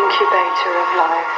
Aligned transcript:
incubator 0.00 0.72
of 0.80 0.96
life. 0.96 1.36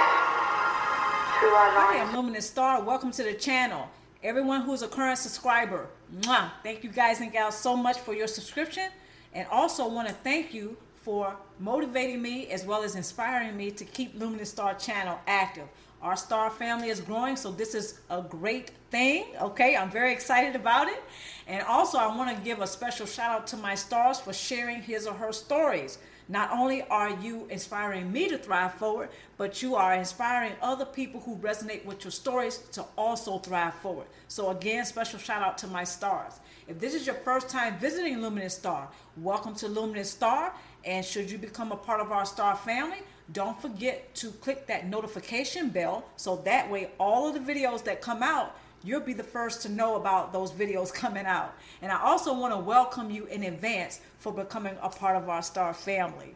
Through 1.39 1.49
our 1.49 1.71
Hi. 1.73 2.01
I'm 2.01 2.15
Luminous 2.15 2.49
Star. 2.49 2.81
Welcome 2.81 3.11
to 3.11 3.25
the 3.25 3.35
channel. 3.35 3.89
Everyone 4.23 4.61
who's 4.61 4.83
a 4.83 4.89
current 4.89 5.19
subscriber, 5.19 5.89
mwah, 6.21 6.49
thank 6.63 6.85
you 6.85 6.91
guys 6.91 7.21
and 7.21 7.33
gals 7.33 7.57
so 7.57 7.77
much 7.77 7.99
for 7.99 8.15
your 8.15 8.29
subscription. 8.29 8.91
And 9.35 9.49
also 9.49 9.89
want 9.89 10.07
to 10.07 10.15
thank 10.15 10.55
you 10.55 10.77
for 10.95 11.35
motivating 11.59 12.23
me 12.23 12.47
as 12.49 12.65
well 12.65 12.85
as 12.85 12.95
inspiring 12.95 13.57
me 13.57 13.73
to 13.73 13.85
keep 13.85 14.15
Luminous 14.15 14.51
Star 14.51 14.75
channel 14.75 15.19
active. 15.27 15.67
Our 16.03 16.17
star 16.17 16.51
family 16.51 16.89
is 16.89 17.01
growing, 17.01 17.37
so 17.37 17.53
this 17.53 17.77
is 17.77 18.01
a 18.11 18.23
great 18.23 18.73
thing. 18.91 19.27
Okay, 19.41 19.77
I'm 19.77 19.89
very 19.89 20.13
excited 20.13 20.57
about 20.57 20.89
it. 20.89 21.01
And 21.47 21.63
also, 21.63 21.97
I 21.97 22.09
want 22.09 22.37
to 22.37 22.43
give 22.43 22.61
a 22.61 22.67
special 22.67 23.07
shout 23.07 23.31
out 23.31 23.47
to 23.49 23.57
my 23.57 23.77
stars 23.77 24.19
for 24.19 24.33
sharing 24.33 24.83
his 24.83 25.07
or 25.07 25.15
her 25.15 25.33
stories. 25.33 25.99
Not 26.29 26.51
only 26.51 26.83
are 26.83 27.11
you 27.21 27.47
inspiring 27.51 28.11
me 28.11 28.29
to 28.29 28.37
thrive 28.37 28.75
forward, 28.75 29.11
but 29.37 29.63
you 29.63 29.77
are 29.77 29.95
inspiring 29.95 30.55
other 30.61 30.85
people 30.85 31.21
who 31.21 31.37
resonate 31.37 31.85
with 31.85 32.03
your 32.03 32.11
stories 32.11 32.59
to 32.73 32.85
also 32.99 33.39
thrive 33.39 33.75
forward. 33.75 34.09
So, 34.27 34.51
again, 34.51 34.85
special 34.85 35.21
shout 35.21 35.43
out 35.43 35.57
to 35.59 35.69
my 35.69 35.85
stars. 35.85 36.41
If 36.67 36.81
this 36.81 36.95
is 36.95 37.07
your 37.07 37.17
first 37.17 37.49
time 37.49 37.79
visiting 37.79 38.21
Luminous 38.21 38.55
Star, 38.55 38.89
welcome 39.17 39.55
to 39.57 39.69
Luminous 39.69 40.11
Star. 40.11 40.53
And 40.85 41.07
should 41.07 41.31
you 41.31 41.39
become 41.39 41.71
a 41.71 41.77
part 41.77 42.01
of 42.01 42.11
our 42.11 42.27
star 42.27 42.57
family, 42.57 42.99
don't 43.33 43.61
forget 43.61 44.15
to 44.17 44.31
click 44.31 44.67
that 44.67 44.87
notification 44.87 45.69
bell 45.69 46.05
so 46.17 46.37
that 46.37 46.71
way 46.71 46.91
all 46.99 47.29
of 47.29 47.35
the 47.35 47.53
videos 47.53 47.85
that 47.85 48.03
come 48.03 48.23
out 48.23 48.57
you'll 48.85 49.01
be 49.01 49.13
the 49.13 49.23
first 49.23 49.63
to 49.63 49.69
know 49.69 49.97
about 49.97 50.33
those 50.33 50.51
videos 50.53 50.93
coming 50.95 51.27
out. 51.27 51.55
And 51.81 51.93
I 51.93 52.01
also 52.01 52.37
want 52.39 52.53
to 52.53 52.59
welcome 52.59 53.11
you 53.11 53.27
in 53.27 53.45
advance 53.45 54.01
for 54.19 54.33
becoming 54.33 54.77
a 54.83 54.89
part 54.89 55.17
of 55.17 55.29
our 55.29 55.43
star 55.43 55.73
family. 55.75 56.35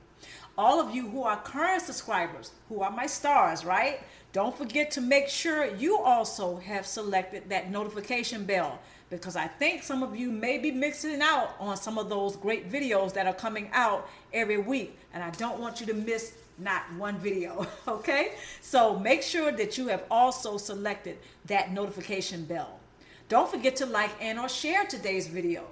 All 0.59 0.81
of 0.81 0.95
you 0.95 1.09
who 1.09 1.23
are 1.25 1.37
current 1.37 1.83
subscribers, 1.83 2.53
who 2.69 2.81
are 2.81 2.91
my 2.91 3.07
stars, 3.07 3.65
right? 3.65 4.01
Don't 4.33 4.57
forget 4.57 4.91
to 4.93 5.01
make 5.01 5.29
sure 5.29 5.67
you 5.77 5.99
also 5.99 6.57
have 6.57 6.87
selected 6.87 7.49
that 7.51 7.71
notification 7.71 8.45
bell 8.45 8.79
because 9.11 9.37
I 9.37 9.47
think 9.47 9.83
some 9.83 10.03
of 10.03 10.17
you 10.17 10.33
may 10.33 10.59
be 10.59 10.71
mixing 10.71 11.21
out 11.21 11.55
on 11.61 11.77
some 11.77 11.99
of 11.99 12.09
those 12.09 12.37
great 12.37 12.71
videos 12.71 13.13
that 13.15 13.27
are 13.27 13.35
coming 13.35 13.69
out 13.73 14.09
every 14.33 14.59
week. 14.59 14.99
And 15.13 15.23
I 15.23 15.31
don't 15.31 15.61
want 15.61 15.81
you 15.81 15.87
to 15.87 15.95
miss 15.95 16.33
not 16.59 16.93
one 16.95 17.19
video, 17.19 17.67
okay? 17.89 18.33
So 18.61 18.99
make 18.99 19.23
sure 19.23 19.53
that 19.53 19.77
you 19.77 19.89
have 19.89 20.05
also 20.11 20.57
selected 20.57 21.19
that 21.47 21.73
notification 21.73 22.45
bell. 22.45 22.81
Don't 23.29 23.51
forget 23.51 23.77
to 23.77 23.87
like 23.87 24.11
and 24.21 24.39
or 24.39 24.49
share 24.49 24.85
today's 24.85 25.27
video. 25.27 25.65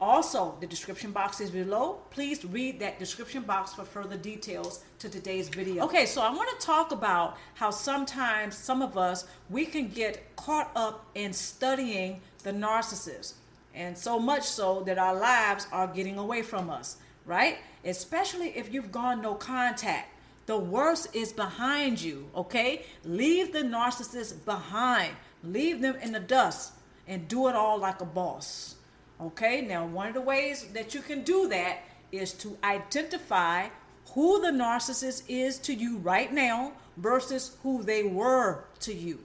Also, 0.00 0.56
the 0.60 0.66
description 0.66 1.12
box 1.12 1.40
is 1.40 1.50
below. 1.50 2.00
Please 2.10 2.44
read 2.44 2.80
that 2.80 2.98
description 2.98 3.42
box 3.42 3.72
for 3.72 3.84
further 3.84 4.16
details 4.16 4.84
to 4.98 5.08
today's 5.08 5.48
video. 5.48 5.84
Okay, 5.84 6.04
so 6.04 6.20
I 6.20 6.30
want 6.30 6.50
to 6.58 6.66
talk 6.66 6.92
about 6.92 7.36
how 7.54 7.70
sometimes 7.70 8.56
some 8.56 8.82
of 8.82 8.98
us 8.98 9.26
we 9.48 9.64
can 9.64 9.88
get 9.88 10.34
caught 10.36 10.70
up 10.74 11.06
in 11.14 11.32
studying 11.32 12.20
the 12.42 12.52
narcissist. 12.52 13.34
And 13.74 13.96
so 13.96 14.18
much 14.18 14.42
so 14.42 14.82
that 14.82 14.98
our 14.98 15.14
lives 15.14 15.66
are 15.72 15.86
getting 15.86 16.18
away 16.18 16.42
from 16.42 16.70
us, 16.70 16.96
right? 17.24 17.58
Especially 17.84 18.48
if 18.56 18.72
you've 18.72 18.92
gone 18.92 19.20
no 19.22 19.34
contact. 19.34 20.13
The 20.46 20.58
worst 20.58 21.14
is 21.14 21.32
behind 21.32 22.00
you, 22.00 22.28
okay? 22.36 22.84
Leave 23.04 23.52
the 23.52 23.62
narcissist 23.62 24.44
behind. 24.44 25.14
Leave 25.42 25.80
them 25.80 25.96
in 25.96 26.12
the 26.12 26.20
dust 26.20 26.72
and 27.06 27.28
do 27.28 27.48
it 27.48 27.54
all 27.54 27.78
like 27.78 28.00
a 28.00 28.06
boss. 28.06 28.76
Okay? 29.20 29.62
Now, 29.62 29.86
one 29.86 30.08
of 30.08 30.14
the 30.14 30.20
ways 30.20 30.66
that 30.72 30.94
you 30.94 31.00
can 31.00 31.22
do 31.22 31.48
that 31.48 31.78
is 32.12 32.32
to 32.34 32.56
identify 32.62 33.68
who 34.12 34.40
the 34.40 34.50
narcissist 34.50 35.24
is 35.28 35.58
to 35.58 35.74
you 35.74 35.98
right 35.98 36.32
now 36.32 36.72
versus 36.96 37.56
who 37.62 37.82
they 37.82 38.04
were 38.04 38.64
to 38.80 38.94
you. 38.94 39.18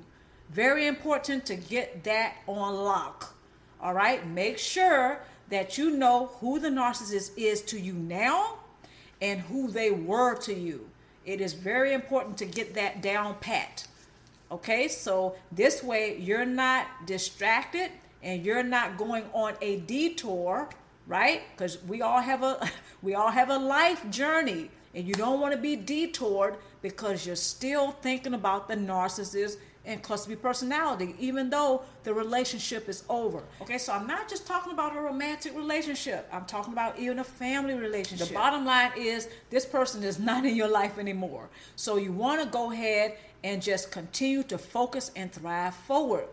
Very 0.50 0.88
important 0.88 1.46
to 1.46 1.56
get 1.56 2.04
that 2.06 2.36
on 2.48 2.76
lock. 2.76 3.36
All 3.82 3.94
right? 3.94 4.26
Make 4.28 4.58
sure 4.58 5.20
that 5.50 5.78
you 5.78 5.92
know 5.92 6.28
who 6.40 6.60
the 6.60 6.70
narcissist 6.70 7.32
is 7.38 7.62
to 7.64 7.80
you 7.80 7.94
now 7.94 8.56
and 9.22 9.42
who 9.42 9.70
they 9.70 9.92
were 9.92 10.36
to 10.36 10.54
you. 10.54 10.90
It 11.26 11.42
is 11.42 11.54
very 11.54 11.94
important 11.94 12.38
to 12.38 12.46
get 12.46 12.74
that 12.76 13.02
down 13.02 13.36
pat. 13.40 13.88
Okay, 14.52 14.88
so 14.88 15.36
this 15.52 15.84
way 15.84 16.18
you're 16.18 16.46
not 16.46 16.88
distracted 17.06 17.92
and 18.24 18.46
you're 18.46 18.64
not 18.64 18.98
going 18.98 19.26
on 19.34 19.54
a 19.62 19.78
detour, 19.82 20.70
right? 21.08 21.42
Because 21.56 21.82
we 21.84 22.02
all 22.02 22.22
have 22.22 22.44
a 22.44 22.70
we 23.02 23.16
all 23.16 23.32
have 23.32 23.50
a 23.50 23.58
life 23.58 24.10
journey, 24.10 24.70
and 24.96 25.08
you 25.08 25.14
don't 25.14 25.40
want 25.40 25.54
to 25.54 25.60
be 25.60 25.76
detoured 25.76 26.56
because 26.82 27.26
you're 27.26 27.36
still 27.36 27.92
thinking 27.92 28.34
about 28.34 28.68
the 28.68 28.76
narcissist 28.76 29.58
and 29.86 30.04
cluster 30.04 30.30
B 30.30 30.36
personality, 30.36 31.16
even 31.20 31.50
though 31.50 31.82
the 32.04 32.14
relationship 32.14 32.90
is 32.90 33.04
over. 33.10 33.42
Okay, 33.62 33.78
so 33.78 33.94
I'm 33.94 34.08
not 34.08 34.30
just 34.30 34.46
talking 34.46 34.74
about 34.74 34.96
a 34.96 35.00
romantic 35.00 35.56
relationship. 35.56 36.28
I'm 36.32 36.46
talking 36.46 36.74
about 36.74 37.00
even 37.00 37.20
a 37.20 37.24
family 37.24 37.74
relationship. 37.74 38.28
The 38.28 38.34
bottom 38.34 38.66
line 38.66 38.92
is 38.98 39.30
this 39.50 39.66
person 39.66 40.04
is 40.04 40.20
not 40.20 40.46
in 40.46 40.56
your 40.56 40.68
life 40.68 40.98
anymore. 41.00 41.50
So 41.76 41.98
you 41.98 42.12
want 42.12 42.42
to 42.42 42.48
go 42.48 42.72
ahead 42.72 43.18
and 43.44 43.62
just 43.62 43.92
continue 43.92 44.44
to 44.44 44.58
focus 44.58 45.12
and 45.16 45.32
thrive 45.32 45.76
forward. 45.76 46.28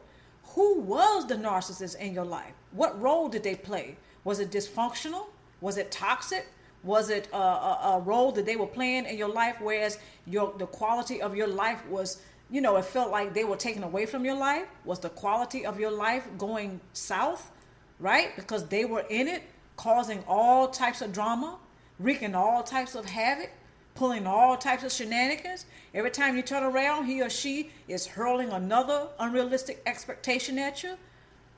Who 0.55 0.81
was 0.81 1.27
the 1.27 1.37
narcissist 1.37 1.97
in 1.99 2.15
your 2.15 2.25
life? 2.25 2.53
What 2.73 3.01
role 3.01 3.29
did 3.29 3.43
they 3.43 3.55
play? 3.55 3.97
Was 4.25 4.41
it 4.41 4.51
dysfunctional? 4.51 5.27
Was 5.61 5.77
it 5.77 5.91
toxic? 5.91 6.47
Was 6.83 7.11
it 7.11 7.29
a, 7.33 7.37
a, 7.37 7.81
a 7.97 8.01
role 8.01 8.33
that 8.33 8.47
they 8.47 8.57
were 8.57 8.67
playing 8.67 9.07
in 9.07 9.19
your 9.19 9.29
life, 9.29 9.57
whereas 9.61 9.99
your 10.27 10.55
the 10.57 10.67
quality 10.67 11.21
of 11.21 11.35
your 11.35 11.49
life 11.49 11.85
was 11.89 12.23
you 12.51 12.61
know, 12.61 12.77
it 12.77 12.85
felt 12.85 13.11
like 13.11 13.35
they 13.35 13.45
were 13.45 13.57
taken 13.57 13.83
away 13.83 14.07
from 14.07 14.25
your 14.25 14.37
life? 14.37 14.67
Was 14.85 15.01
the 15.01 15.09
quality 15.09 15.67
of 15.67 15.81
your 15.81 15.91
life 15.91 16.29
going 16.39 16.81
south, 16.93 17.51
right? 17.99 18.35
Because 18.37 18.67
they 18.69 18.85
were 18.85 19.05
in 19.11 19.27
it, 19.29 19.43
causing 19.77 20.23
all 20.29 20.69
types 20.69 21.03
of 21.03 21.13
drama, 21.13 21.59
wreaking 21.99 22.35
all 22.35 22.63
types 22.63 22.95
of 22.95 23.05
havoc, 23.05 23.51
pulling 23.95 24.27
all 24.27 24.57
types 24.57 24.85
of 24.85 24.93
shenanigans. 24.93 25.67
Every 25.95 26.11
time 26.11 26.37
you 26.37 26.43
turn 26.43 26.63
around, 26.63 27.07
he 27.07 27.23
or 27.23 27.31
she 27.31 27.71
is 27.89 28.07
hurling 28.07 28.51
another 28.51 29.09
unrealistic 29.19 29.83
expectation 29.87 30.59
at 30.59 30.83
you. 30.83 30.97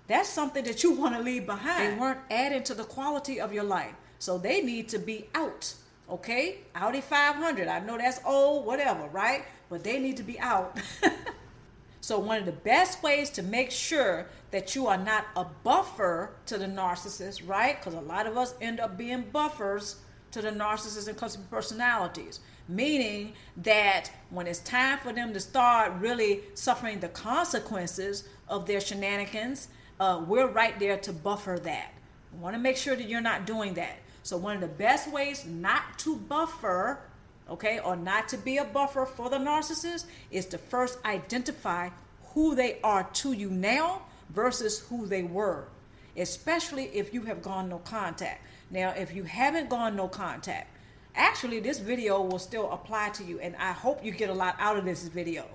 That's 0.06 0.28
something 0.28 0.65
that 0.65 0.82
you 0.82 0.93
want 0.93 1.16
to 1.16 1.20
leave 1.20 1.44
behind. 1.44 1.93
They 1.93 2.00
weren't 2.00 2.20
adding 2.31 2.62
to 2.65 2.75
the 2.75 2.84
quality 2.84 3.41
of 3.41 3.53
your 3.53 3.65
life. 3.65 3.93
So 4.19 4.38
they 4.38 4.62
need 4.62 4.88
to 4.91 4.99
be 4.99 5.28
out. 5.34 5.75
Okay? 6.10 6.58
Audi 6.74 7.00
500. 7.00 7.69
I 7.69 7.80
know 7.80 7.98
that's 7.98 8.20
old, 8.24 8.64
whatever, 8.64 9.06
right? 9.08 9.44
But 9.69 9.84
they 9.84 9.98
need 9.98 10.16
to 10.16 10.22
be 10.22 10.38
out. 10.41 10.78
so, 12.00 12.19
one 12.19 12.38
of 12.38 12.46
the 12.46 12.52
best 12.52 13.02
ways 13.02 13.30
to 13.30 13.42
make 13.42 13.70
sure 13.70 14.26
that 14.50 14.74
you 14.74 14.86
are 14.86 14.96
not 14.96 15.26
a 15.36 15.44
buffer 15.62 16.30
to 16.46 16.56
the 16.56 16.66
narcissist, 16.66 17.46
right? 17.46 17.78
Because 17.78 17.94
a 17.94 18.00
lot 18.00 18.26
of 18.26 18.38
us 18.38 18.54
end 18.60 18.80
up 18.80 18.96
being 18.96 19.22
buffers 19.32 19.96
to 20.30 20.42
the 20.42 20.50
narcissist 20.50 21.08
and 21.08 21.16
cluster 21.16 21.41
personalities. 21.50 22.40
Meaning 22.69 23.32
that 23.58 24.10
when 24.30 24.46
it's 24.46 24.58
time 24.60 24.98
for 24.98 25.12
them 25.12 25.32
to 25.32 25.40
start 25.40 25.92
really 26.00 26.42
suffering 26.54 27.00
the 27.00 27.08
consequences 27.08 28.25
of 28.46 28.66
their 28.66 28.80
shenanigans, 28.80 29.69
uh, 30.00 30.22
we're 30.26 30.48
right 30.48 30.78
there 30.78 30.98
to 30.98 31.12
buffer 31.12 31.58
that. 31.64 31.92
We 32.32 32.40
want 32.40 32.54
to 32.54 32.60
make 32.60 32.76
sure 32.76 32.94
that 32.94 33.08
you're 33.08 33.22
not 33.22 33.46
doing 33.46 33.75
that. 33.75 33.96
So, 34.28 34.37
one 34.37 34.56
of 34.56 34.61
the 34.61 34.69
best 34.69 35.11
ways 35.11 35.47
not 35.47 35.99
to 36.00 36.15
buffer, 36.15 37.00
okay, 37.49 37.78
or 37.78 37.97
not 37.97 38.28
to 38.28 38.37
be 38.37 38.59
a 38.59 38.65
buffer 38.65 39.06
for 39.06 39.31
the 39.31 39.39
narcissist 39.39 40.05
is 40.31 40.44
to 40.49 40.59
first 40.59 40.99
identify 41.06 41.89
who 42.34 42.55
they 42.55 42.78
are 42.84 43.05
to 43.05 43.33
you 43.33 43.49
now 43.49 44.03
versus 44.28 44.81
who 44.81 45.06
they 45.06 45.22
were, 45.22 45.69
especially 46.15 46.88
if 46.88 47.15
you 47.15 47.22
have 47.22 47.41
gone 47.41 47.71
no 47.71 47.78
contact. 47.78 48.44
Now, 48.71 48.91
if 48.91 49.15
you 49.15 49.22
haven't 49.22 49.71
gone 49.71 49.97
no 49.97 50.09
contact, 50.09 50.76
actually, 51.14 51.61
this 51.61 51.79
video 51.79 52.20
will 52.20 52.38
still 52.38 52.70
apply 52.70 53.08
to 53.14 53.25
you, 53.25 53.41
and 53.41 53.56
I 53.56 53.73
hope 53.73 54.05
you 54.05 54.12
get 54.12 54.29
a 54.29 54.35
lot 54.35 54.56
out 54.58 54.76
of 54.76 54.85
this 54.85 55.08
video. 55.08 55.47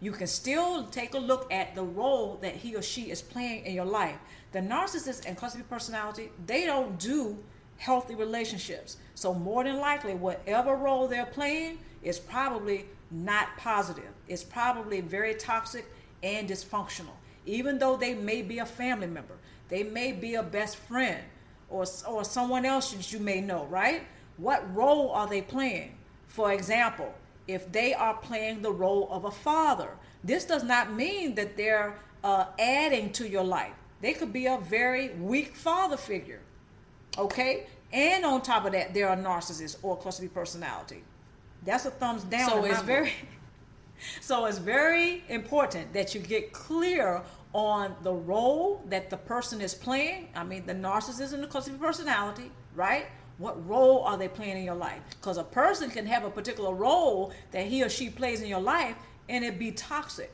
You 0.00 0.12
can 0.12 0.26
still 0.26 0.84
take 0.88 1.14
a 1.14 1.18
look 1.18 1.50
at 1.50 1.74
the 1.74 1.82
role 1.82 2.36
that 2.42 2.56
he 2.56 2.76
or 2.76 2.82
she 2.82 3.10
is 3.10 3.22
playing 3.22 3.64
in 3.64 3.72
your 3.72 3.86
life. 3.86 4.18
The 4.52 4.60
narcissist 4.60 5.24
and 5.26 5.34
cluster 5.34 5.62
personality, 5.66 6.30
they 6.44 6.66
don't 6.66 6.98
do 6.98 7.38
healthy 7.78 8.14
relationships. 8.14 8.98
So 9.14 9.32
more 9.32 9.64
than 9.64 9.78
likely, 9.78 10.14
whatever 10.14 10.76
role 10.76 11.08
they're 11.08 11.26
playing 11.26 11.78
is 12.02 12.18
probably 12.18 12.86
not 13.10 13.56
positive. 13.56 14.12
It's 14.28 14.44
probably 14.44 15.00
very 15.00 15.34
toxic 15.34 15.86
and 16.22 16.48
dysfunctional. 16.48 17.16
Even 17.46 17.78
though 17.78 17.96
they 17.96 18.14
may 18.14 18.42
be 18.42 18.58
a 18.58 18.66
family 18.66 19.06
member, 19.06 19.34
they 19.68 19.82
may 19.82 20.12
be 20.12 20.34
a 20.34 20.42
best 20.42 20.76
friend, 20.76 21.22
or 21.70 21.84
or 22.06 22.24
someone 22.24 22.66
else 22.66 22.92
that 22.92 23.12
you 23.12 23.18
may 23.18 23.40
know, 23.40 23.64
right? 23.66 24.02
What 24.36 24.74
role 24.74 25.10
are 25.10 25.26
they 25.26 25.42
playing? 25.42 25.96
For 26.26 26.52
example, 26.52 27.12
if 27.46 27.70
they 27.72 27.94
are 27.94 28.14
playing 28.14 28.62
the 28.62 28.72
role 28.72 29.08
of 29.10 29.24
a 29.24 29.30
father, 29.30 29.90
this 30.22 30.44
does 30.44 30.62
not 30.62 30.92
mean 30.92 31.34
that 31.36 31.56
they're 31.56 31.98
uh, 32.22 32.46
adding 32.58 33.12
to 33.12 33.28
your 33.28 33.44
life. 33.44 33.72
They 34.00 34.12
could 34.12 34.32
be 34.32 34.46
a 34.46 34.58
very 34.58 35.10
weak 35.14 35.56
father 35.56 35.96
figure. 35.96 36.40
Okay? 37.18 37.66
And 37.92 38.24
on 38.24 38.42
top 38.42 38.64
of 38.66 38.72
that, 38.72 38.94
they're 38.94 39.12
a 39.12 39.16
narcissist 39.16 39.78
or 39.82 39.96
cluster 39.96 40.22
B 40.22 40.28
personality. 40.28 41.02
That's 41.64 41.86
a 41.86 41.90
thumbs 41.90 42.24
down. 42.24 42.48
So 42.48 42.64
it's 42.64 42.82
very 42.82 43.12
so 44.20 44.46
it's 44.46 44.58
very 44.58 45.24
important 45.28 45.92
that 45.92 46.14
you 46.14 46.20
get 46.20 46.52
clear 46.52 47.22
on 47.52 47.96
the 48.02 48.12
role 48.12 48.82
that 48.88 49.10
the 49.10 49.16
person 49.16 49.60
is 49.60 49.74
playing. 49.74 50.28
I 50.34 50.44
mean, 50.44 50.66
the 50.66 50.74
narcissist 50.74 51.32
and 51.32 51.42
the 51.42 51.46
cluster 51.46 51.72
B 51.72 51.78
personality, 51.78 52.50
right? 52.74 53.06
What 53.38 53.66
role 53.68 54.02
are 54.02 54.16
they 54.16 54.28
playing 54.28 54.58
in 54.58 54.64
your 54.64 54.74
life? 54.74 55.00
Because 55.10 55.38
a 55.38 55.44
person 55.44 55.90
can 55.90 56.06
have 56.06 56.24
a 56.24 56.30
particular 56.30 56.74
role 56.74 57.32
that 57.52 57.66
he 57.66 57.82
or 57.82 57.88
she 57.88 58.10
plays 58.10 58.42
in 58.42 58.48
your 58.48 58.60
life 58.60 58.96
and 59.28 59.44
it 59.44 59.58
be 59.58 59.70
toxic. 59.70 60.32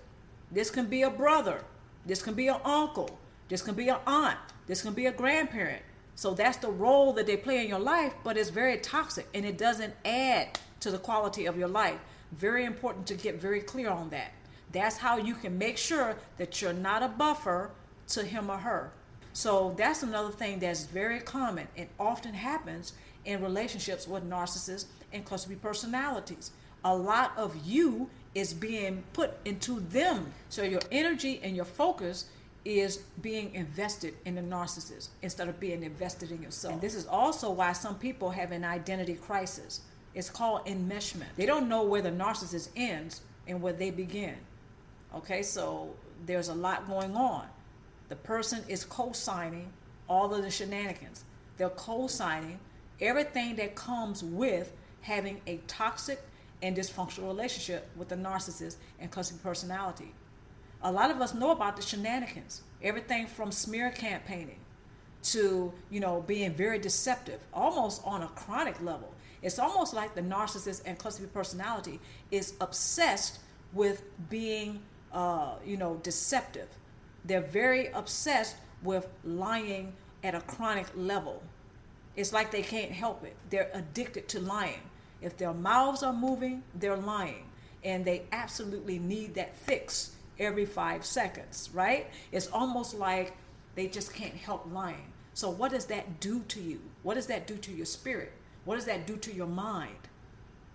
This 0.51 0.71
can 0.71 0.87
be 0.87 1.03
a 1.03 1.11
brother. 1.11 1.63
This 2.07 2.23
can 2.23 2.35
be 2.35 2.49
an 2.49 2.61
uncle. 2.65 3.19
This 3.49 3.61
can 3.63 3.75
be 3.75 3.89
an 3.89 3.99
aunt. 4.07 4.39
This 4.67 4.83
can 4.83 4.95
be 4.95 5.07
a 5.07 5.13
grandparent. 5.13 5.83
So 6.17 6.35
that's 6.35 6.59
the 6.59 6.71
role 6.71 7.13
that 7.15 7.27
they 7.27 7.37
play 7.37 7.63
in 7.63 7.69
your 7.69 7.81
life, 7.81 8.15
but 8.23 8.37
it's 8.37 8.51
very 8.51 8.79
toxic 8.79 9.27
and 9.35 9.45
it 9.45 9.59
doesn't 9.59 9.95
add 10.05 10.59
to 10.81 10.91
the 10.91 10.99
quality 10.99 11.47
of 11.47 11.59
your 11.59 11.69
life. 11.69 11.99
Very 12.33 12.65
important 12.65 13.07
to 13.09 13.15
get 13.15 13.41
very 13.41 13.61
clear 13.61 13.91
on 13.91 14.11
that. 14.11 14.33
That's 14.73 14.97
how 14.97 15.19
you 15.19 15.35
can 15.35 15.59
make 15.59 15.79
sure 15.79 16.17
that 16.37 16.61
you're 16.61 16.73
not 16.73 17.03
a 17.03 17.09
buffer 17.09 17.71
to 18.09 18.25
him 18.25 18.51
or 18.51 18.59
her. 18.59 18.93
So 19.33 19.75
that's 19.77 20.03
another 20.03 20.31
thing 20.31 20.61
that's 20.61 20.85
very 20.85 21.21
common 21.21 21.67
and 21.77 21.89
often 21.99 22.35
happens 22.35 22.93
in 23.25 23.43
relationships 23.43 24.07
with 24.07 24.29
narcissists 24.29 24.87
and 25.13 25.25
cluster 25.25 25.49
B 25.49 25.57
personalities. 25.57 26.53
A 26.85 26.95
lot 26.95 27.33
of 27.37 27.57
you 27.65 28.11
is 28.35 28.53
being 28.53 29.03
put 29.13 29.35
into 29.45 29.81
them. 29.81 30.33
So 30.49 30.63
your 30.63 30.83
energy 30.93 31.41
and 31.43 31.57
your 31.57 31.65
focus 31.65 32.27
is 32.65 32.99
being 33.21 33.55
invested 33.55 34.15
in 34.25 34.35
the 34.35 34.41
narcissist 34.41 35.09
instead 35.23 35.49
of 35.49 35.61
being 35.61 35.83
invested 35.83 36.31
in 36.31 36.43
yourself. 36.43 36.75
And 36.75 36.83
this 36.83 36.95
is 36.95 37.07
also 37.07 37.51
why 37.51 37.73
some 37.73 37.97
people 37.97 38.31
have 38.31 38.53
an 38.53 38.65
identity 38.65 39.15
crisis. 39.15 39.81
It's 40.15 40.31
called 40.31 40.65
enmeshment. 40.67 41.27
They 41.37 41.47
don't 41.47 41.69
know 41.69 41.83
where 41.83 42.01
the 42.01 42.11
narcissist 42.11 42.71
ends 42.77 43.21
and 43.47 43.61
where 43.61 43.73
they 43.73 43.91
begin. 43.91 44.37
Okay, 45.15 45.43
so 45.43 45.95
there's 46.25 46.49
a 46.49 46.55
lot 46.55 46.87
going 46.89 47.15
on. 47.17 47.47
The 48.09 48.17
person 48.17 48.63
is 48.69 48.85
co 48.85 49.13
signing 49.13 49.73
all 50.09 50.35
of 50.35 50.43
the 50.43 50.51
shenanigans, 50.51 51.25
they're 51.57 51.71
co 51.71 52.07
signing 52.07 52.59
everything 53.01 53.57
that 53.57 53.75
comes 53.75 54.23
with 54.23 54.73
having 55.01 55.41
a 55.47 55.59
toxic 55.67 56.21
and 56.63 56.77
dysfunctional 56.77 57.27
relationship 57.27 57.89
with 57.97 58.09
the 58.09 58.17
narcissist 58.17 58.77
and 58.99 59.11
cluster 59.11 59.37
personality. 59.43 60.13
A 60.87 60.93
lot 60.93 61.11
of 61.11 61.19
us 61.23 61.33
know 61.33 61.51
about 61.51 61.77
the 61.77 61.83
shenanigans, 61.83 62.61
everything 62.83 63.27
from 63.27 63.51
smear 63.51 63.91
campaigning 63.91 64.59
to, 65.23 65.73
you 65.91 65.99
know, 65.99 66.21
being 66.27 66.53
very 66.53 66.79
deceptive, 66.79 67.41
almost 67.55 68.03
on 68.05 68.23
a 68.23 68.29
chronic 68.29 68.79
level. 68.83 69.15
It's 69.41 69.59
almost 69.59 69.95
like 69.95 70.15
the 70.15 70.21
narcissist 70.21 70.83
and 70.85 70.99
cluster 70.99 71.27
personality 71.27 72.01
is 72.31 72.53
obsessed 72.61 73.39
with 73.73 74.03
being, 74.29 74.83
uh, 75.11 75.55
you 75.65 75.79
know, 75.79 75.97
deceptive. 76.03 76.69
They're 77.25 77.41
very 77.41 77.87
obsessed 77.89 78.57
with 78.83 79.09
lying 79.25 79.95
at 80.23 80.35
a 80.35 80.43
chronic 80.43 80.89
level. 80.95 81.43
It's 82.15 82.35
like 82.35 82.51
they 82.51 82.63
can't 82.63 82.93
help 82.93 83.25
it. 83.25 83.35
They're 83.49 83.71
addicted 83.73 84.29
to 84.29 84.41
lying. 84.41 84.83
If 85.23 85.39
their 85.39 85.55
mouths 85.55 86.03
are 86.03 86.13
moving, 86.13 86.63
they're 86.75 86.99
lying. 86.99 87.47
And 87.83 88.05
they 88.05 88.25
absolutely 88.33 88.99
need 88.99 89.35
that 89.37 89.57
fix 89.57 90.15
every 90.39 90.65
five 90.65 91.05
seconds, 91.05 91.71
right? 91.73 92.09
It's 92.33 92.47
almost 92.49 92.95
like 92.95 93.37
they 93.75 93.89
just 93.89 94.13
can't 94.15 94.35
help 94.35 94.67
lying. 94.73 95.13
So, 95.35 95.51
what 95.51 95.73
does 95.73 95.87
that 95.87 96.21
do 96.21 96.41
to 96.49 96.61
you? 96.61 96.81
What 97.03 97.15
does 97.15 97.27
that 97.27 97.47
do 97.47 97.57
to 97.57 97.73
your 97.73 97.87
spirit? 97.87 98.33
What 98.65 98.77
does 98.77 98.85
that 98.85 99.07
do 99.07 99.17
to 99.17 99.35
your 99.35 99.49
mind? 99.49 100.09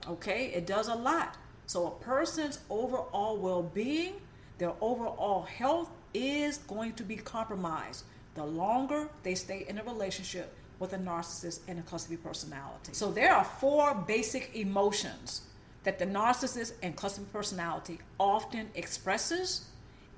Okay, 0.07 0.47
it 0.47 0.67
does 0.67 0.87
a 0.87 0.95
lot. 0.95 1.37
So, 1.65 1.87
a 1.87 1.91
person's 2.03 2.59
overall 2.69 3.37
well 3.37 3.63
being, 3.63 4.15
their 4.57 4.73
overall 4.81 5.43
health 5.43 5.89
is 6.13 6.57
going 6.57 6.93
to 6.93 7.03
be 7.03 7.15
compromised 7.15 8.03
the 8.35 8.43
longer 8.43 9.09
they 9.23 9.35
stay 9.35 9.65
in 9.69 9.77
a 9.77 9.83
relationship 9.83 10.53
with 10.79 10.93
a 10.93 10.97
narcissist 10.97 11.59
and 11.67 11.79
a 11.79 11.81
cluster 11.83 12.09
B 12.09 12.17
personality. 12.17 12.93
So, 12.93 13.11
there 13.11 13.33
are 13.33 13.45
four 13.45 13.95
basic 13.95 14.55
emotions 14.55 15.41
that 15.83 15.99
the 15.99 16.05
narcissist 16.05 16.73
and 16.83 16.95
cluster 16.95 17.21
personality 17.33 17.99
often 18.19 18.69
expresses 18.75 19.65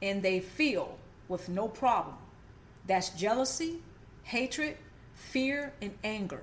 and 0.01 0.21
they 0.21 0.39
feel 0.39 0.97
with 1.27 1.49
no 1.49 1.67
problem. 1.67 2.15
That's 2.87 3.09
jealousy, 3.09 3.79
hatred, 4.23 4.77
fear, 5.13 5.73
and 5.81 5.93
anger. 6.03 6.41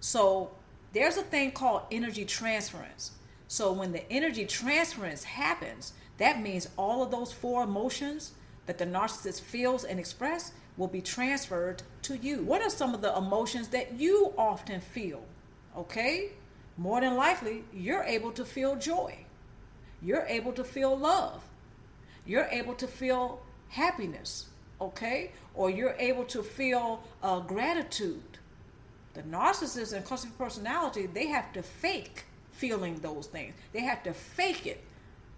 So 0.00 0.52
there's 0.92 1.16
a 1.16 1.22
thing 1.22 1.52
called 1.52 1.82
energy 1.90 2.24
transference. 2.24 3.12
So 3.48 3.72
when 3.72 3.92
the 3.92 4.10
energy 4.10 4.46
transference 4.46 5.24
happens, 5.24 5.92
that 6.18 6.40
means 6.40 6.68
all 6.76 7.02
of 7.02 7.10
those 7.10 7.32
four 7.32 7.64
emotions 7.64 8.32
that 8.66 8.78
the 8.78 8.86
narcissist 8.86 9.40
feels 9.40 9.84
and 9.84 9.98
express 9.98 10.52
will 10.76 10.88
be 10.88 11.02
transferred 11.02 11.82
to 12.02 12.16
you. 12.16 12.42
What 12.42 12.62
are 12.62 12.70
some 12.70 12.94
of 12.94 13.02
the 13.02 13.14
emotions 13.16 13.68
that 13.68 13.94
you 13.94 14.32
often 14.38 14.80
feel? 14.80 15.24
Okay? 15.76 16.30
More 16.76 17.00
than 17.00 17.16
likely, 17.16 17.64
you're 17.72 18.02
able 18.02 18.32
to 18.32 18.44
feel 18.44 18.76
joy. 18.76 19.18
You're 20.00 20.26
able 20.26 20.52
to 20.52 20.64
feel 20.64 20.96
love. 20.96 21.42
You're 22.26 22.48
able 22.50 22.74
to 22.74 22.86
feel 22.86 23.42
happiness, 23.68 24.46
okay? 24.80 25.32
Or 25.54 25.70
you're 25.70 25.96
able 25.98 26.24
to 26.26 26.42
feel 26.42 27.02
uh, 27.22 27.40
gratitude. 27.40 28.22
The 29.14 29.22
narcissist 29.22 29.92
and 29.92 30.04
cluster 30.04 30.30
personality, 30.38 31.06
they 31.06 31.26
have 31.26 31.52
to 31.52 31.62
fake 31.62 32.24
feeling 32.52 32.96
those 32.96 33.26
things. 33.26 33.54
They 33.72 33.80
have 33.80 34.02
to 34.04 34.14
fake 34.14 34.66
it. 34.66 34.82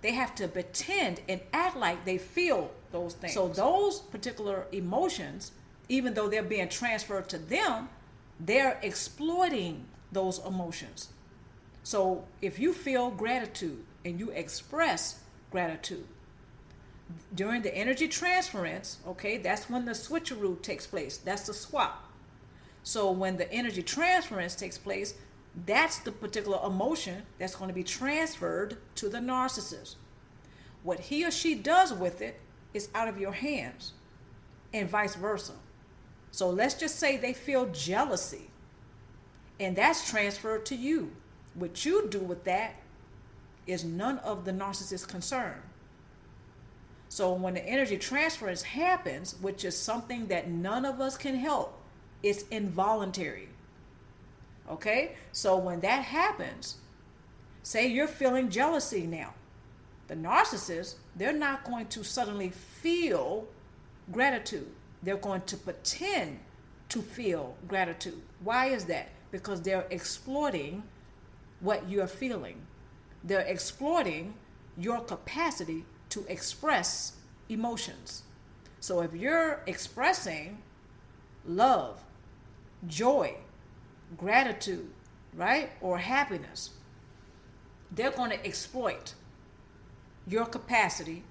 They 0.03 0.13
have 0.13 0.35
to 0.37 0.49
pretend 0.49 1.23
and 1.29 1.41
act 1.53 1.77
like 1.77 2.05
they 2.05 2.19
feel 2.19 2.71
those 2.93 3.15
things. 3.15 3.33
So 3.33 3.49
those 3.49 4.01
particular 4.01 4.67
emotions, 4.71 5.53
even 5.89 6.15
though 6.15 6.29
they're 6.29 6.43
being 6.43 6.69
transferred 6.69 7.29
to 7.31 7.39
them, 7.39 7.89
they're 8.39 8.79
exploiting 8.83 9.87
those 10.13 10.45
emotions. 10.45 11.09
So 11.85 12.25
if 12.41 12.59
you 12.59 12.73
feel 12.73 13.11
gratitude 13.11 13.85
and 14.05 14.19
you 14.19 14.31
express 14.31 15.21
gratitude 15.51 16.07
during 17.35 17.61
the 17.63 17.77
energy 17.77 18.09
transference, 18.09 18.99
okay, 19.07 19.37
that's 19.37 19.69
when 19.69 19.85
the 19.85 19.93
switcheroo 19.93 20.61
takes 20.63 20.87
place. 20.87 21.19
That's 21.19 21.47
the 21.47 21.55
swap. 21.55 22.11
So 22.83 23.13
when 23.13 23.37
the 23.37 23.53
energy 23.53 23.83
transference 23.83 24.55
takes 24.55 24.79
place, 24.79 25.15
that's 25.67 25.99
the 25.99 26.11
particular 26.11 26.59
emotion 26.65 27.23
that's 27.39 27.55
going 27.55 27.69
to 27.69 27.75
be 27.75 27.85
transferred 27.85 28.79
to 28.97 29.09
the 29.11 29.19
narcissist. 29.19 29.97
What 30.83 31.01
he 31.01 31.25
or 31.25 31.31
she 31.31 31.55
does 31.55 31.93
with 31.93 32.23
it 32.23 32.41
is 32.73 32.89
out 32.95 33.09
of 33.09 33.21
your 33.21 33.33
hands, 33.33 33.93
and 34.73 34.89
vice 34.89 35.15
versa. 35.15 35.53
So 36.31 36.51
let's 36.51 36.75
just 36.75 36.99
say 36.99 37.17
they 37.17 37.33
feel 37.35 37.67
jealousy, 37.67 38.51
and 39.61 39.77
that's 39.77 40.11
transferred 40.11 40.67
to 40.67 40.75
you. 40.75 41.13
What 41.55 41.85
you 41.85 42.09
do 42.09 42.19
with 42.19 42.45
that 42.45 42.75
is 43.67 43.85
none 43.85 44.19
of 44.19 44.45
the 44.45 44.53
narcissist's 44.53 45.07
concern. 45.07 45.63
So 47.09 47.33
when 47.33 47.55
the 47.55 47.65
energy 47.65 47.97
transference 47.97 48.63
happens, 48.63 49.37
which 49.41 49.65
is 49.65 49.79
something 49.79 50.27
that 50.27 50.51
none 50.51 50.85
of 50.85 51.01
us 51.01 51.17
can 51.17 51.37
help, 51.37 51.81
it's 52.23 52.43
involuntary. 52.51 53.49
Okay? 54.69 55.13
So 55.31 55.57
when 55.57 55.81
that 55.81 56.05
happens, 56.05 56.77
say 57.63 57.87
you're 57.87 58.09
feeling 58.09 58.51
jealousy 58.51 59.07
now. 59.07 59.35
The 60.09 60.17
narcissist, 60.17 60.97
they're 61.17 61.33
not 61.33 61.65
going 61.65 61.87
to 61.87 62.03
suddenly 62.03 62.51
feel 62.51 63.47
gratitude. 64.11 64.69
They're 65.03 65.17
going 65.17 65.43
to 65.43 65.57
pretend 65.57 66.41
to 66.89 67.01
feel 67.01 67.57
gratitude. 67.69 68.21
Why 68.43 68.67
is 68.67 68.87
that? 68.87 69.11
Because 69.31 69.63
they're 69.63 69.87
exploiting 69.91 70.83
what 71.65 71.89
you're 71.89 72.07
feeling. 72.07 72.67
They're 73.25 73.41
exploiting 73.41 74.35
your 74.77 75.01
capacity 75.01 75.85
to 76.11 76.25
express 76.29 77.15
emotions. 77.49 78.23
So 78.81 79.01
if 79.01 79.15
you're 79.15 79.63
expressing 79.67 80.59
love, 81.47 82.03
joy, 82.87 83.35
gratitude, 84.17 84.91
right, 85.35 85.71
or 85.81 85.99
happiness, 85.99 86.71
they're 87.91 88.11
going 88.11 88.31
to 88.31 88.47
exploit 88.47 89.15
your 90.27 90.45
capacity 90.45 91.23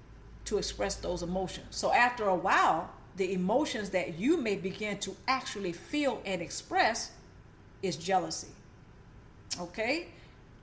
to 0.46 0.58
express 0.58 0.96
those 0.96 1.22
emotions. 1.22 1.66
So 1.70 1.92
after 1.92 2.28
a 2.28 2.34
while, 2.34 2.90
the 3.16 3.32
emotions 3.32 3.90
that 3.90 4.18
you 4.18 4.36
may 4.36 4.56
begin 4.56 4.98
to 4.98 5.16
actually 5.28 5.72
feel 5.72 6.20
and 6.24 6.42
express 6.42 7.12
is 7.82 7.96
jealousy. 7.96 8.48
Okay? 9.60 10.08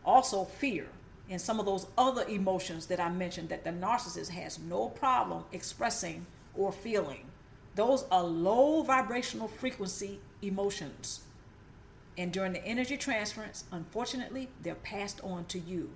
Also, 0.06 0.46
fear 0.46 0.88
and 1.30 1.40
some 1.40 1.60
of 1.60 1.66
those 1.66 1.88
other 1.98 2.26
emotions 2.28 2.88
that 2.88 3.00
I 3.00 3.10
mentioned 3.10 3.50
that 3.50 3.64
the 3.64 3.70
narcissist 3.70 4.30
has 4.30 4.60
no 4.60 4.90
problem 4.90 5.46
expressing 5.52 6.26
or 6.56 6.72
feeling. 6.72 7.26
Those 7.76 8.06
are 8.12 8.24
low 8.24 8.84
vibrational 8.84 9.48
frequency 9.48 10.20
emotions. 10.42 11.22
And 12.18 12.34
during 12.34 12.52
the 12.52 12.66
energy 12.66 12.98
transference, 12.98 13.64
unfortunately, 13.72 14.50
they're 14.62 14.76
passed 14.76 15.22
on 15.24 15.46
to 15.46 15.60
you. 15.60 15.92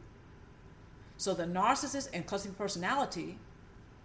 So 1.17 1.33
the 1.33 1.43
narcissist 1.43 2.09
and 2.13 2.25
cluster 2.25 2.49
personality, 2.49 3.37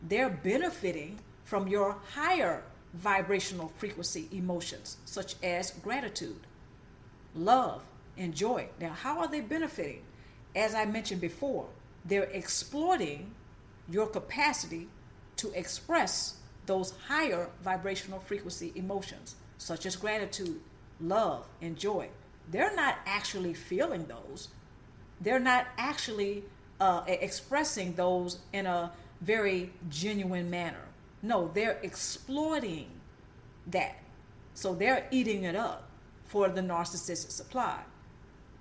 they're 0.03 0.31
benefiting 0.31 1.21
from 1.45 1.69
your 1.69 1.97
higher 2.15 2.65
vibrational 2.95 3.73
frequency 3.77 4.29
emotions, 4.33 4.97
such 5.05 5.37
as 5.43 5.71
gratitude, 5.71 6.47
love, 7.35 7.85
and 8.21 8.35
joy. 8.35 8.69
Now, 8.79 8.91
how 8.91 9.19
are 9.19 9.29
they 9.29 9.41
benefiting? 9.41 10.03
As 10.55 10.75
I 10.75 10.85
mentioned 10.85 11.21
before, 11.21 11.67
they're 12.05 12.25
exploiting 12.25 13.35
your 13.89 14.07
capacity 14.07 14.89
to 15.37 15.51
express 15.59 16.37
those 16.67 16.93
higher 17.09 17.49
vibrational 17.65 18.21
frequency 18.21 18.73
emotions, 18.77 19.37
such 19.59 19.87
as 19.87 19.97
gratitude, 19.97 20.61
love, 21.01 21.47
and 21.63 21.77
joy. 21.77 22.09
They're 22.51 22.77
not 22.77 22.99
actually 23.07 23.55
feeling 23.55 24.05
those. 24.07 24.49
They're 25.21 25.41
not 25.41 25.67
actually 25.79 26.45
uh, 26.79 27.03
expressing 27.07 27.95
those 27.95 28.39
in 28.53 28.67
a 28.67 28.93
very 29.23 29.73
genuine 29.89 30.51
manner. 30.51 30.85
No, 31.23 31.51
they're 31.55 31.79
exploiting 31.83 32.91
that. 33.69 33.97
So 34.55 34.75
they're 34.75 35.07
eating 35.11 35.45
it 35.45 35.57
up 35.57 35.89
for 36.27 36.49
the 36.49 36.61
narcissistic 36.61 37.31
supply. 37.31 37.81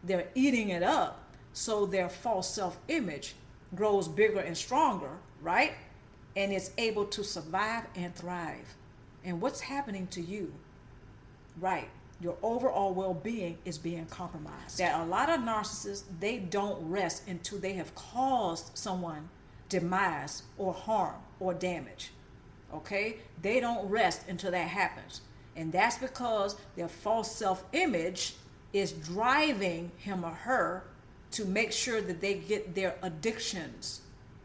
They're 0.04 0.28
eating 0.36 0.70
it 0.70 0.84
up 0.84 1.24
so 1.54 1.86
their 1.86 2.10
false 2.10 2.50
self 2.54 2.78
image 2.88 3.36
grows 3.76 4.08
bigger 4.08 4.40
and 4.40 4.58
stronger, 4.58 5.12
right? 5.42 5.74
And 6.36 6.52
it's 6.52 6.72
able 6.78 7.06
to 7.06 7.24
survive 7.24 7.86
and 7.96 8.16
thrive. 8.16 8.76
And 9.24 9.42
what's 9.42 9.62
happening 9.62 10.08
to 10.08 10.22
you? 10.22 10.54
Right. 11.60 11.90
Your 12.22 12.38
overall 12.42 12.94
well 12.94 13.14
being 13.14 13.58
is 13.66 13.78
being 13.78 14.06
compromised. 14.08 14.78
That 14.78 15.00
a 15.00 15.06
lot 15.06 15.30
of 15.30 15.42
narcissists, 15.42 16.04
they 16.20 16.38
don't 16.38 16.90
rest 16.90 17.28
until 17.28 17.60
they 17.60 17.74
have 17.74 17.96
caused 17.96 18.78
someone 18.78 19.30
demise 19.70 20.44
or 20.58 20.74
harm 20.74 21.16
or 21.40 21.54
damage. 21.54 22.12
Okay? 22.74 23.18
They 23.42 23.60
don't 23.60 23.90
rest 23.90 24.24
until 24.28 24.52
that 24.52 24.68
happens. 24.68 25.22
And 25.56 25.72
that's 25.72 25.98
because 25.98 26.56
their 26.76 26.88
false 26.88 27.34
self 27.34 27.64
image 27.74 28.36
is 28.74 28.92
driving 28.92 29.92
him 29.98 30.24
or 30.24 30.32
her 30.32 30.84
to 31.32 31.46
make 31.46 31.72
sure 31.72 32.02
that 32.02 32.22
they 32.22 32.36
get 32.36 32.76
their 32.76 32.96
addictions, 33.02 34.02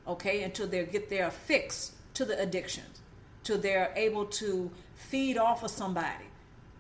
okay, 0.07 0.43
until 0.43 0.67
they 0.67 0.85
get 0.85 1.09
their 1.09 1.31
fix 1.31 1.93
to 2.15 2.25
the 2.25 2.39
addictions, 2.41 3.01
till 3.43 3.59
they're 3.59 3.93
able 3.97 4.27
to 4.27 4.71
feed 4.95 5.37
off 5.37 5.63
of 5.63 5.71
somebody. 5.71 6.25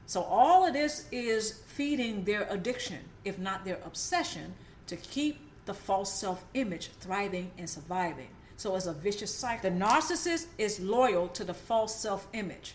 So 0.06 0.22
all 0.22 0.66
of 0.66 0.74
this 0.74 1.06
is 1.10 1.62
feeding 1.66 2.24
their 2.24 2.46
addiction, 2.50 2.98
if 3.24 3.38
not 3.38 3.64
their 3.64 3.78
obsession, 3.84 4.54
to 4.86 4.96
keep 4.96 5.38
the 5.64 5.74
false 5.74 6.12
self 6.12 6.44
image 6.52 6.90
thriving 7.00 7.50
and 7.56 7.68
surviving. 7.68 8.28
So 8.56 8.76
it's 8.76 8.86
a 8.86 8.92
vicious 8.92 9.34
cycle. 9.34 9.70
The 9.70 9.76
narcissist 9.76 10.46
is 10.58 10.78
loyal 10.78 11.28
to 11.28 11.44
the 11.44 11.54
false 11.54 11.96
self 11.98 12.26
image. 12.32 12.74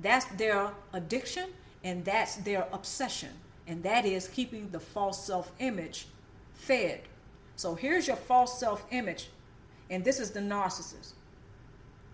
That's 0.00 0.26
their 0.26 0.72
addiction 0.92 1.50
and 1.82 2.04
that's 2.04 2.36
their 2.36 2.68
obsession. 2.72 3.30
And 3.66 3.82
that 3.82 4.04
is 4.04 4.28
keeping 4.28 4.70
the 4.70 4.80
false 4.80 5.24
self 5.26 5.52
image 5.58 6.06
fed. 6.54 7.00
So 7.56 7.74
here's 7.74 8.06
your 8.06 8.16
false 8.16 8.60
self 8.60 8.84
image, 8.90 9.30
and 9.90 10.04
this 10.04 10.20
is 10.20 10.30
the 10.30 10.40
narcissist. 10.40 11.12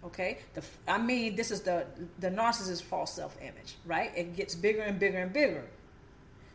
Okay, 0.05 0.39
the 0.55 0.63
I 0.89 0.99
mean 0.99 1.37
this 1.37 1.51
is 1.51 1.61
the 1.63 1.87
the 2.19 2.29
narcissist's 2.29 2.81
false 2.81 3.15
self 3.15 3.37
image, 3.41 3.77
right? 3.85 4.11
It 4.17 4.35
gets 4.37 4.55
bigger 4.55 4.83
and 4.83 4.99
bigger 4.99 5.19
and 5.19 5.33
bigger. 5.33 5.65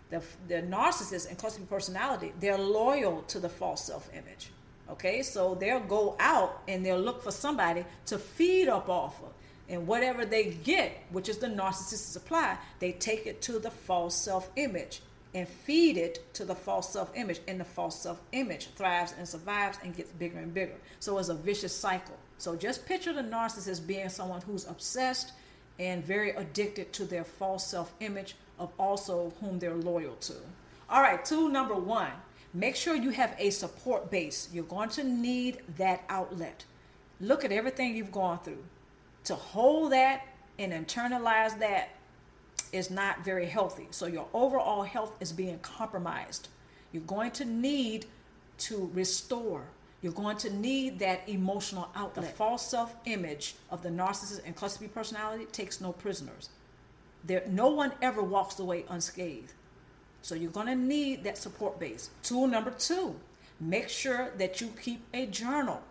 The 0.09 0.21
the 0.47 0.61
narcissist 0.61 1.29
and 1.29 1.37
cluster 1.37 1.61
personality, 1.63 2.33
they're 2.39 2.57
loyal 2.57 3.23
to 3.23 3.39
the 3.39 3.49
false 3.49 3.83
self 3.85 4.09
image. 4.13 4.51
Okay, 4.89 5.21
so 5.21 5.53
they'll 5.55 5.81
go 5.81 6.15
out 6.19 6.61
and 6.67 6.85
they'll 6.85 6.99
look 6.99 7.21
for 7.21 7.31
somebody 7.31 7.85
to 8.05 8.17
feed 8.17 8.69
up 8.69 8.87
off 8.87 9.21
of. 9.21 9.33
And 9.69 9.85
whatever 9.85 10.25
they 10.25 10.51
get, 10.63 11.03
which 11.11 11.29
is 11.29 11.37
the 11.37 11.47
narcissistic 11.47 12.11
supply, 12.11 12.57
they 12.79 12.93
take 12.93 13.27
it 13.27 13.41
to 13.43 13.59
the 13.59 13.71
false 13.71 14.15
self 14.15 14.49
image 14.55 15.01
and 15.35 15.47
feed 15.47 15.97
it 15.97 16.33
to 16.33 16.45
the 16.45 16.55
false 16.55 16.91
self 16.91 17.11
image. 17.15 17.41
And 17.47 17.59
the 17.59 17.65
false 17.65 18.01
self 18.01 18.21
image 18.31 18.67
thrives 18.75 19.13
and 19.17 19.27
survives 19.27 19.77
and 19.83 19.95
gets 19.95 20.11
bigger 20.11 20.39
and 20.39 20.53
bigger. 20.53 20.75
So 20.99 21.17
it's 21.17 21.29
a 21.29 21.35
vicious 21.35 21.75
cycle. 21.75 22.17
So 22.37 22.55
just 22.55 22.85
picture 22.85 23.13
the 23.13 23.23
narcissist 23.23 23.85
being 23.85 24.09
someone 24.09 24.41
who's 24.41 24.67
obsessed 24.67 25.33
and 25.79 26.03
very 26.03 26.31
addicted 26.31 26.93
to 26.93 27.05
their 27.05 27.23
false 27.23 27.67
self 27.67 27.93
image 27.99 28.35
of 28.59 28.71
also 28.79 29.33
whom 29.39 29.59
they're 29.59 29.75
loyal 29.75 30.15
to. 30.15 30.33
All 30.89 31.01
right, 31.01 31.23
tool 31.23 31.49
number 31.49 31.75
one 31.75 32.11
make 32.53 32.75
sure 32.75 32.95
you 32.95 33.11
have 33.11 33.35
a 33.37 33.49
support 33.49 34.09
base. 34.09 34.49
You're 34.51 34.63
going 34.63 34.89
to 34.89 35.03
need 35.03 35.59
that 35.77 36.03
outlet. 36.09 36.63
Look 37.19 37.43
at 37.43 37.51
everything 37.51 37.95
you've 37.95 38.11
gone 38.11 38.39
through. 38.39 38.63
To 39.27 39.35
hold 39.35 39.91
that 39.91 40.25
and 40.57 40.71
internalize 40.71 41.59
that 41.59 41.89
is 42.71 42.89
not 42.89 43.25
very 43.25 43.45
healthy. 43.45 43.87
So 43.91 44.05
your 44.05 44.27
overall 44.33 44.83
health 44.83 45.15
is 45.19 45.31
being 45.33 45.59
compromised. 45.59 46.47
You're 46.93 47.03
going 47.03 47.31
to 47.31 47.45
need 47.45 48.05
to 48.59 48.89
restore. 48.93 49.63
You're 50.01 50.13
going 50.13 50.37
to 50.37 50.49
need 50.49 50.99
that 50.99 51.27
emotional 51.27 51.89
outlet. 51.93 52.25
The 52.25 52.31
false 52.31 52.65
self 52.65 52.95
image 53.05 53.55
of 53.69 53.83
the 53.83 53.89
narcissist 53.89 54.45
and 54.45 54.55
cluster 54.55 54.79
B 54.79 54.87
personality 54.87 55.45
takes 55.45 55.81
no 55.81 55.91
prisoners. 55.91 56.49
There, 57.25 57.43
no 57.49 57.67
one 57.67 57.91
ever 58.01 58.21
walks 58.21 58.59
away 58.59 58.85
unscathed. 58.89 59.51
So 60.21 60.35
you're 60.35 60.51
going 60.51 60.67
to 60.67 60.75
need 60.75 61.25
that 61.25 61.37
support 61.37 61.79
base. 61.79 62.11
Tool 62.23 62.47
number 62.47 62.71
two 62.71 63.15
make 63.59 63.89
sure 63.89 64.31
that 64.37 64.61
you 64.61 64.67
keep 64.81 65.01
a 65.13 65.25
journal. 65.25 65.81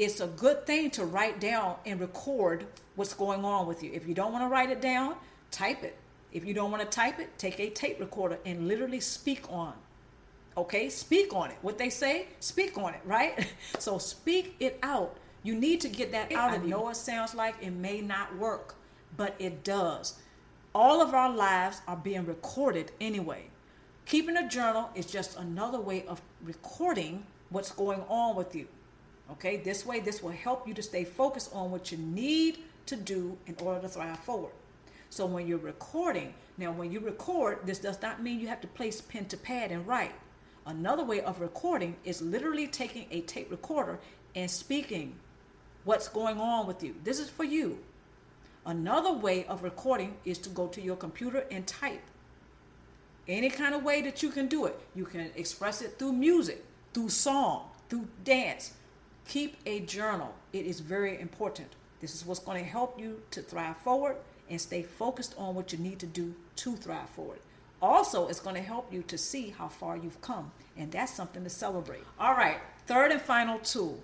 It's 0.00 0.20
a 0.20 0.28
good 0.28 0.64
thing 0.66 0.90
to 0.92 1.04
write 1.04 1.40
down 1.40 1.76
and 1.84 2.00
record 2.00 2.64
what's 2.96 3.12
going 3.12 3.44
on 3.44 3.66
with 3.66 3.82
you. 3.82 3.90
If 3.92 4.08
you 4.08 4.14
don't 4.14 4.32
want 4.32 4.42
to 4.42 4.48
write 4.48 4.70
it 4.70 4.80
down, 4.80 5.14
type 5.50 5.84
it. 5.84 5.94
If 6.32 6.42
you 6.46 6.54
don't 6.54 6.70
want 6.70 6.82
to 6.82 6.88
type 6.88 7.18
it, 7.18 7.36
take 7.36 7.60
a 7.60 7.68
tape 7.68 8.00
recorder 8.00 8.38
and 8.46 8.66
literally 8.66 9.00
speak 9.00 9.44
on. 9.52 9.74
Okay, 10.56 10.88
speak 10.88 11.34
on 11.34 11.50
it. 11.50 11.58
What 11.60 11.76
they 11.76 11.90
say, 11.90 12.28
speak 12.40 12.78
on 12.78 12.94
it, 12.94 13.02
right? 13.04 13.46
so 13.78 13.98
speak 13.98 14.56
it 14.58 14.78
out. 14.82 15.18
You 15.42 15.54
need 15.54 15.82
to 15.82 15.88
get 15.90 16.12
that 16.12 16.32
out 16.32 16.56
of 16.56 16.66
you. 16.66 16.74
I 16.74 16.78
know 16.78 16.88
it 16.88 16.96
sounds 16.96 17.34
like 17.34 17.56
it 17.60 17.72
may 17.72 18.00
not 18.00 18.34
work, 18.38 18.76
but 19.18 19.34
it 19.38 19.64
does. 19.64 20.18
All 20.74 21.02
of 21.02 21.12
our 21.12 21.30
lives 21.30 21.82
are 21.86 21.96
being 21.98 22.24
recorded 22.24 22.90
anyway. 23.02 23.50
Keeping 24.06 24.38
a 24.38 24.48
journal 24.48 24.88
is 24.94 25.04
just 25.04 25.36
another 25.36 25.78
way 25.78 26.06
of 26.06 26.22
recording 26.42 27.26
what's 27.50 27.70
going 27.70 28.02
on 28.08 28.34
with 28.34 28.56
you. 28.56 28.66
Okay, 29.32 29.58
this 29.58 29.86
way, 29.86 30.00
this 30.00 30.22
will 30.22 30.30
help 30.30 30.66
you 30.66 30.74
to 30.74 30.82
stay 30.82 31.04
focused 31.04 31.54
on 31.54 31.70
what 31.70 31.92
you 31.92 31.98
need 31.98 32.58
to 32.86 32.96
do 32.96 33.38
in 33.46 33.54
order 33.60 33.80
to 33.80 33.88
thrive 33.88 34.18
forward. 34.18 34.52
So 35.08 35.26
when 35.26 35.46
you're 35.46 35.58
recording, 35.58 36.34
now 36.58 36.72
when 36.72 36.90
you 36.90 37.00
record, 37.00 37.60
this 37.64 37.78
does 37.78 38.00
not 38.02 38.22
mean 38.22 38.40
you 38.40 38.48
have 38.48 38.60
to 38.60 38.68
place 38.68 39.00
pen 39.00 39.26
to 39.26 39.36
pad 39.36 39.70
and 39.70 39.86
write. 39.86 40.12
Another 40.66 41.04
way 41.04 41.20
of 41.20 41.40
recording 41.40 41.96
is 42.04 42.20
literally 42.20 42.66
taking 42.66 43.06
a 43.10 43.20
tape 43.22 43.50
recorder 43.50 43.98
and 44.34 44.50
speaking 44.50 45.14
what's 45.84 46.08
going 46.08 46.38
on 46.40 46.66
with 46.66 46.82
you. 46.82 46.94
This 47.02 47.18
is 47.18 47.28
for 47.28 47.44
you. 47.44 47.78
Another 48.66 49.12
way 49.12 49.44
of 49.46 49.62
recording 49.62 50.16
is 50.24 50.38
to 50.38 50.48
go 50.50 50.66
to 50.68 50.80
your 50.80 50.96
computer 50.96 51.44
and 51.50 51.66
type. 51.66 52.02
Any 53.26 53.48
kind 53.48 53.74
of 53.74 53.82
way 53.82 54.02
that 54.02 54.22
you 54.22 54.30
can 54.30 54.48
do 54.48 54.66
it. 54.66 54.78
You 54.94 55.04
can 55.04 55.30
express 55.34 55.82
it 55.82 55.98
through 55.98 56.12
music, 56.12 56.64
through 56.92 57.08
song, 57.08 57.70
through 57.88 58.08
dance. 58.24 58.74
Keep 59.30 59.58
a 59.64 59.78
journal. 59.78 60.34
It 60.52 60.66
is 60.66 60.80
very 60.80 61.20
important. 61.20 61.68
This 62.00 62.16
is 62.16 62.26
what's 62.26 62.40
going 62.40 62.64
to 62.64 62.68
help 62.68 62.98
you 62.98 63.22
to 63.30 63.40
thrive 63.40 63.76
forward 63.76 64.16
and 64.48 64.60
stay 64.60 64.82
focused 64.82 65.36
on 65.38 65.54
what 65.54 65.72
you 65.72 65.78
need 65.78 66.00
to 66.00 66.06
do 66.06 66.34
to 66.56 66.74
thrive 66.74 67.08
forward. 67.10 67.38
Also, 67.80 68.26
it's 68.26 68.40
going 68.40 68.56
to 68.56 68.60
help 68.60 68.92
you 68.92 69.04
to 69.04 69.16
see 69.16 69.54
how 69.56 69.68
far 69.68 69.96
you've 69.96 70.20
come, 70.20 70.50
and 70.76 70.90
that's 70.90 71.14
something 71.14 71.44
to 71.44 71.48
celebrate. 71.48 72.02
All 72.18 72.34
right, 72.34 72.56
third 72.88 73.12
and 73.12 73.20
final 73.20 73.60
tool 73.60 74.02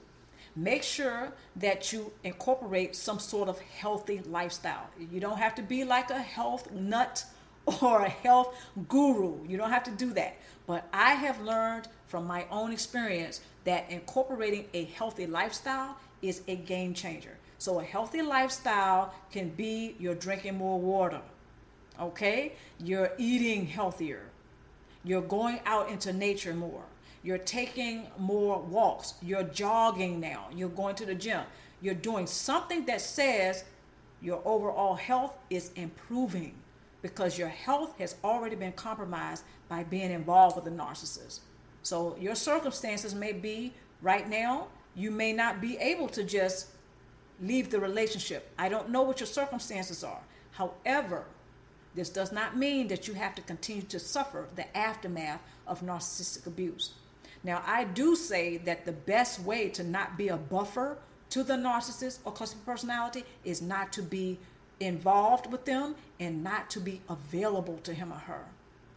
make 0.54 0.85
sure 0.85 1.33
that 1.56 1.92
you 1.92 2.12
incorporate 2.23 2.95
some 2.95 3.18
sort 3.18 3.49
of 3.49 3.59
healthy 3.59 4.21
lifestyle. 4.26 4.88
You 5.11 5.18
don't 5.18 5.38
have 5.38 5.56
to 5.56 5.62
be 5.62 5.83
like 5.83 6.11
a 6.11 6.23
health 6.23 6.71
nut 6.71 7.25
or 7.83 8.02
a 8.02 8.09
health 8.09 8.56
guru. 8.88 9.45
You 9.49 9.56
don't 9.56 9.71
have 9.71 9.85
to 9.85 9.90
do 9.90 10.12
that. 10.12 10.37
But 10.68 10.87
I 10.92 11.14
have 11.14 11.40
learned 11.42 11.88
from 12.06 12.26
my 12.26 12.47
own 12.50 12.73
experience 12.73 13.40
that 13.67 13.91
incorporating 13.91 14.67
a 14.75 14.85
healthy 14.87 15.27
lifestyle 15.27 15.99
is 16.23 16.43
a 16.49 16.57
game 16.57 16.95
changer. 16.95 17.37
So 17.59 17.81
a 17.81 17.85
healthy 17.85 18.23
lifestyle 18.23 19.15
can 19.31 19.51
be 19.51 19.97
you're 19.99 20.15
drinking 20.15 20.57
more 20.57 20.81
water, 20.81 21.21
okay? 22.01 22.55
You're 22.81 23.13
eating 23.19 23.67
healthier. 23.67 24.23
You're 25.05 25.23
going 25.23 25.61
out 25.67 25.91
into 25.91 26.13
nature 26.13 26.55
more. 26.55 26.85
You're 27.23 27.39
taking 27.39 28.07
more 28.19 28.61
walks. 28.61 29.15
You're 29.23 29.45
jogging 29.45 30.21
now. 30.21 30.49
You're 30.55 30.71
going 30.71 30.97
to 30.97 31.07
the 31.07 31.15
gym. 31.15 31.43
You're 31.83 31.95
doing 31.95 32.27
something 32.27 32.87
that 32.87 33.01
says 33.01 33.65
your 34.23 34.41
overall 34.45 34.95
health 34.95 35.37
is 35.51 35.71
improving. 35.77 36.55
because 37.03 37.39
your 37.39 37.49
health 37.49 37.97
has 37.99 38.17
already 38.25 38.57
been 38.57 38.73
compromised 38.73 39.45
by 39.69 39.85
being 39.85 40.11
involved 40.11 40.57
with 40.57 40.67
a 40.67 40.77
narcissist. 40.77 41.41
So 41.87 42.16
your 42.19 42.35
circumstances 42.35 43.14
may 43.14 43.33
be 43.33 43.73
right 44.02 44.28
now, 44.28 44.66
you 44.97 45.12
may 45.12 45.33
not 45.33 45.61
be 45.61 45.76
able 45.76 46.09
to 46.09 46.25
just 46.25 46.66
leave 47.40 47.71
the 47.71 47.78
relationship. 47.78 48.50
I 48.59 48.69
don't 48.69 48.90
know 48.90 49.02
what 49.02 49.21
your 49.21 49.28
circumstances 49.28 50.02
are. 50.02 50.19
However, 50.50 51.26
this 51.95 52.09
does 52.09 52.33
not 52.33 52.57
mean 52.57 52.88
that 52.88 53.07
you 53.07 53.14
have 53.14 53.37
to 53.37 53.43
continue 53.43 53.85
to 53.85 54.00
suffer 54.00 54.49
the 54.57 54.76
aftermath 54.76 55.40
of 55.64 55.81
narcissistic 55.81 56.49
abuse. 56.49 56.95
Now, 57.45 57.62
I 57.64 57.85
do 57.85 58.16
say 58.16 58.57
that 58.57 58.85
the 58.85 58.90
best 58.90 59.40
way 59.43 59.69
to 59.69 59.85
not 59.85 60.19
be 60.19 60.26
a 60.26 60.37
buffer 60.37 60.99
to 61.31 61.45
the 61.45 61.55
narcissist 61.55 62.19
or 62.25 62.33
cluster 62.33 62.59
personality 62.66 63.23
is 63.45 63.62
not 63.62 63.93
to 63.93 64.02
be 64.02 64.40
involved 64.81 65.52
with 65.52 65.64
them 65.64 65.95
and 66.19 66.43
not 66.43 66.69
to 66.71 66.81
be 66.81 67.00
available 67.09 67.78
to 67.85 67.95
him 67.95 68.12
or 68.12 68.19
her. 68.19 68.45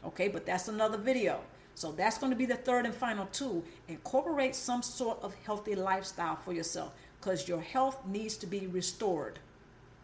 Okay, 0.04 0.28
but 0.28 0.48
that's 0.48 0.68
another 0.68 0.98
video. 0.98 1.42
So 1.80 1.94
that's 1.94 2.18
going 2.18 2.32
to 2.32 2.36
be 2.36 2.46
the 2.46 2.58
third 2.58 2.86
and 2.86 2.94
final 2.94 3.26
tool. 3.28 3.64
Incorporate 3.88 4.54
some 4.54 4.84
sort 4.84 5.24
of 5.24 5.34
healthy 5.46 5.76
lifestyle 5.76 6.36
for 6.36 6.52
yourself 6.52 6.92
because 7.22 7.48
your 7.48 7.62
health 7.62 8.06
needs 8.06 8.36
to 8.40 8.48
be 8.48 8.68
restored. 8.68 9.40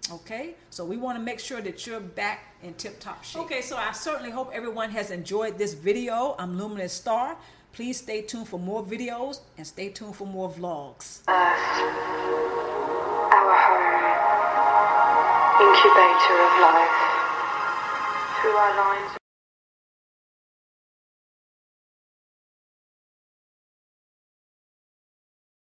Okay, 0.10 0.55
so 0.70 0.86
we 0.86 0.96
want 0.96 1.17
to 1.17 1.22
make 1.22 1.38
sure 1.38 1.60
that 1.60 1.86
you're 1.86 2.00
back 2.00 2.55
in 2.63 2.75
tip 2.75 3.01
top 3.01 3.25
shape. 3.25 3.41
Okay, 3.41 3.60
so 3.60 3.75
I 3.75 3.91
certainly 3.91 4.32
hope 4.32 4.51
everyone 4.53 4.89
has 4.91 5.12
enjoyed 5.12 5.58
this 5.58 5.74
video. 5.74 6.38
I'm 6.39 6.58
Luminous 6.58 6.94
Star. 6.94 7.36
Please 7.74 7.98
stay 7.98 8.22
tuned 8.22 8.48
for 8.48 8.58
more 8.58 8.82
videos 8.82 9.41
and 9.58 9.67
stay 9.67 9.89
tuned 9.89 10.15
for 10.15 10.25
more 10.25 10.50
vlogs. 10.50 11.24
Earth, 11.27 11.60
our 13.36 13.55
home, 13.65 13.91
incubator 15.67 16.38
of 16.39 16.53
life, 16.62 16.96
through 18.39 18.55
our 18.55 18.77
lines. 18.77 19.17